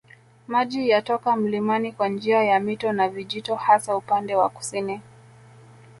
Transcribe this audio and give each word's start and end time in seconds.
Maji 0.47 0.89
yatoka 0.89 1.35
mlimani 1.35 1.91
kwa 1.91 2.07
njia 2.09 2.43
ya 2.43 2.59
mito 2.59 2.93
na 2.93 3.09
vijito 3.09 3.55
hasa 3.55 3.95
upande 3.97 4.35
wa 4.35 4.49
kusini 4.49 5.01